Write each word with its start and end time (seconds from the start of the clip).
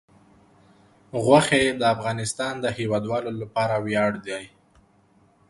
غوښې 1.23 1.63
د 1.79 1.81
افغانستان 1.95 2.53
د 2.59 2.65
هیوادوالو 2.77 3.31
لپاره 3.41 3.75
ویاړ 3.85 4.11
دی. 4.25 4.43